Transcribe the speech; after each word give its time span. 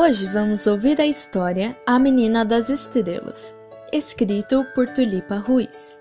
Hoje 0.00 0.28
vamos 0.28 0.64
ouvir 0.68 1.00
a 1.00 1.06
história 1.08 1.76
A 1.84 1.98
Menina 1.98 2.44
das 2.44 2.70
Estrelas, 2.70 3.56
escrito 3.92 4.64
por 4.72 4.86
Tulipa 4.86 5.38
Ruiz. 5.38 5.98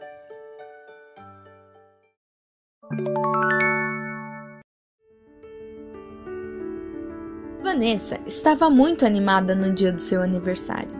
Vanessa 7.63 8.19
estava 8.27 8.69
muito 8.69 9.03
animada 9.03 9.55
no 9.55 9.73
dia 9.73 9.91
do 9.91 9.99
seu 9.99 10.21
aniversário. 10.21 10.95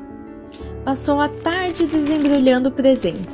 Passou 0.84 1.22
a 1.22 1.30
tarde 1.30 1.86
desembrulhando 1.86 2.72
presentes. 2.72 3.28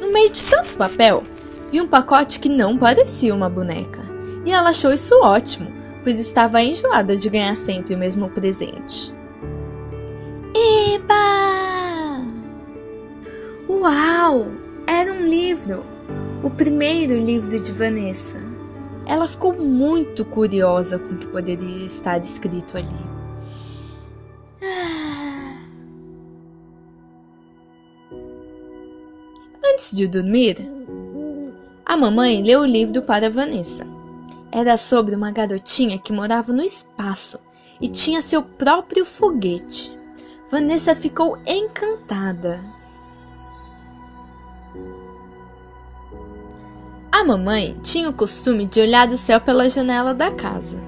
No 0.00 0.12
meio 0.12 0.30
de 0.30 0.44
tanto 0.44 0.76
papel, 0.76 1.24
viu 1.72 1.82
um 1.82 1.88
pacote 1.88 2.38
que 2.38 2.48
não 2.48 2.78
parecia 2.78 3.34
uma 3.34 3.50
boneca, 3.50 4.02
e 4.44 4.52
ela 4.52 4.70
achou 4.70 4.92
isso 4.92 5.18
ótimo 5.20 5.75
pois 6.06 6.20
estava 6.20 6.62
enjoada 6.62 7.16
de 7.16 7.28
ganhar 7.28 7.56
sempre 7.56 7.96
o 7.96 7.98
mesmo 7.98 8.30
presente. 8.30 9.12
Eba! 10.54 12.24
Uau! 13.68 14.46
Era 14.86 15.12
um 15.12 15.26
livro! 15.26 15.82
O 16.44 16.50
primeiro 16.50 17.18
livro 17.18 17.60
de 17.60 17.72
Vanessa. 17.72 18.36
Ela 19.04 19.26
ficou 19.26 19.52
muito 19.52 20.24
curiosa 20.24 20.96
com 20.96 21.12
o 21.12 21.18
que 21.18 21.26
poderia 21.26 21.86
estar 21.86 22.20
escrito 22.20 22.78
ali. 22.78 22.86
Ah. 24.62 25.58
Antes 29.72 29.96
de 29.96 30.06
dormir, 30.06 30.70
a 31.84 31.96
mamãe 31.96 32.44
leu 32.44 32.60
o 32.60 32.64
livro 32.64 33.02
para 33.02 33.28
Vanessa. 33.28 33.95
Era 34.56 34.78
sobre 34.78 35.14
uma 35.14 35.30
garotinha 35.30 35.98
que 35.98 36.14
morava 36.14 36.50
no 36.50 36.62
espaço 36.62 37.38
e 37.78 37.88
tinha 37.88 38.22
seu 38.22 38.40
próprio 38.40 39.04
foguete. 39.04 39.94
Vanessa 40.50 40.94
ficou 40.94 41.36
encantada. 41.46 42.58
A 47.12 47.22
mamãe 47.22 47.78
tinha 47.82 48.08
o 48.08 48.14
costume 48.14 48.64
de 48.64 48.80
olhar 48.80 49.06
do 49.06 49.18
céu 49.18 49.42
pela 49.42 49.68
janela 49.68 50.14
da 50.14 50.30
casa. 50.30 50.78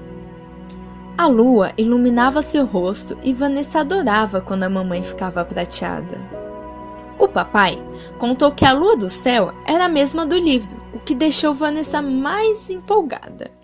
A 1.15 1.27
lua 1.27 1.71
iluminava 1.77 2.41
seu 2.41 2.65
rosto 2.65 3.15
e 3.21 3.33
Vanessa 3.33 3.81
adorava 3.81 4.41
quando 4.41 4.63
a 4.63 4.69
mamãe 4.69 5.03
ficava 5.03 5.45
prateada. 5.45 6.17
O 7.19 7.27
papai 7.27 7.77
contou 8.17 8.51
que 8.51 8.65
a 8.65 8.73
lua 8.73 8.97
do 8.97 9.11
céu 9.11 9.53
era 9.67 9.85
a 9.85 9.89
mesma 9.89 10.25
do 10.25 10.39
livro, 10.39 10.81
o 10.91 10.97
que 10.97 11.13
deixou 11.13 11.53
Vanessa 11.53 12.01
mais 12.01 12.71
empolgada. 12.71 13.58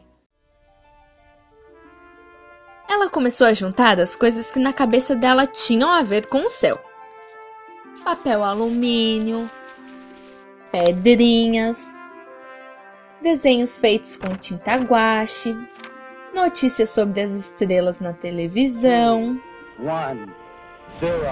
Ela 2.96 3.10
começou 3.10 3.48
a 3.48 3.54
juntar 3.54 4.00
as 4.00 4.16
coisas 4.16 4.50
que 4.50 4.58
na 4.58 4.72
cabeça 4.72 5.18
dela 5.18 5.46
tinham 5.46 5.92
a 5.92 6.02
ver 6.02 6.28
com 6.28 6.46
o 6.46 6.50
céu: 6.50 6.80
papel 8.06 8.42
alumínio, 8.42 9.52
pedrinhas, 10.72 11.86
desenhos 13.22 13.78
feitos 13.78 14.16
com 14.16 14.30
tinta 14.38 14.78
guache, 14.78 15.54
notícias 16.34 16.90
sobre 16.90 17.20
as 17.20 17.32
estrelas 17.32 18.00
na 18.00 18.14
televisão. 18.14 19.42
One, 19.78 20.34
zero, 21.02 21.26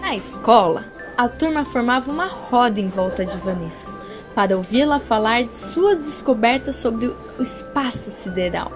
Na 0.00 0.16
escola, 0.16 0.90
a 1.18 1.28
turma 1.28 1.66
formava 1.66 2.10
uma 2.10 2.28
roda 2.28 2.80
em 2.80 2.88
volta 2.88 3.26
de 3.26 3.36
Vanessa 3.36 4.00
para 4.34 4.56
ouvi-la 4.56 4.98
falar 4.98 5.44
de 5.44 5.54
suas 5.54 5.98
descobertas 5.98 6.76
sobre 6.76 7.06
o 7.06 7.42
espaço 7.42 8.10
sideral. 8.10 8.70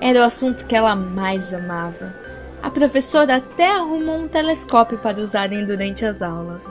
Era 0.00 0.20
o 0.20 0.24
assunto 0.24 0.66
que 0.66 0.74
ela 0.74 0.94
mais 0.96 1.54
amava. 1.54 2.14
A 2.62 2.70
professora 2.70 3.36
até 3.36 3.70
arrumou 3.70 4.16
um 4.16 4.28
telescópio 4.28 4.98
para 4.98 5.20
usarem 5.20 5.64
durante 5.64 6.04
as 6.04 6.22
aulas. 6.22 6.64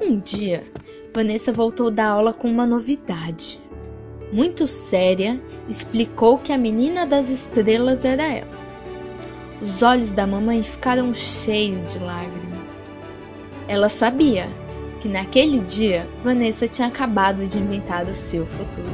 Um 0.00 0.18
dia, 0.20 0.64
Vanessa 1.12 1.52
voltou 1.52 1.90
da 1.90 2.06
aula 2.06 2.32
com 2.32 2.50
uma 2.50 2.66
novidade. 2.66 3.60
Muito 4.32 4.66
séria, 4.66 5.40
explicou 5.68 6.38
que 6.38 6.52
a 6.52 6.58
menina 6.58 7.06
das 7.06 7.28
estrelas 7.28 8.04
era 8.04 8.24
ela. 8.24 8.64
Os 9.62 9.82
olhos 9.82 10.10
da 10.10 10.26
mamãe 10.26 10.62
ficaram 10.62 11.14
cheios 11.14 11.92
de 11.92 11.98
lágrimas. 12.00 12.90
Ela 13.68 13.88
sabia 13.88 14.48
que 15.04 15.08
naquele 15.10 15.60
dia 15.60 16.08
Vanessa 16.22 16.66
tinha 16.66 16.88
acabado 16.88 17.46
de 17.46 17.58
inventar 17.58 18.08
o 18.08 18.14
seu 18.14 18.46
futuro. 18.46 18.88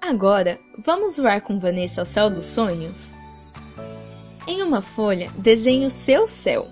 Agora, 0.00 0.58
vamos 0.84 1.16
voar 1.16 1.40
com 1.42 1.60
Vanessa 1.60 2.00
ao 2.00 2.04
céu 2.04 2.28
dos 2.28 2.44
sonhos? 2.44 3.14
Em 4.48 4.64
uma 4.64 4.82
folha, 4.82 5.30
desenhe 5.38 5.86
o 5.86 5.90
seu 5.90 6.26
céu. 6.26 6.66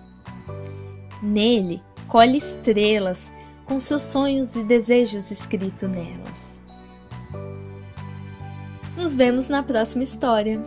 Nele, 1.22 1.81
colhe 2.09 2.38
estrelas 2.38 3.31
com 3.66 3.78
seus 3.78 4.03
sonhos 4.03 4.56
e 4.56 4.65
desejos 4.65 5.31
escritos 5.31 5.88
nelas. 5.88 6.60
Nos 8.97 9.15
vemos 9.15 9.48
na 9.48 9.62
próxima 9.62 10.03
história. 10.03 10.60